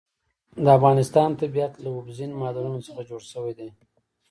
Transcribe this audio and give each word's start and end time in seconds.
د 0.63 0.65
افغانستان 0.77 1.29
طبیعت 1.41 1.73
له 1.83 1.89
اوبزین 1.95 2.31
معدنونه 2.39 2.79
څخه 2.87 3.01
جوړ 3.09 3.21
شوی 3.31 3.53
دی. 3.59 3.69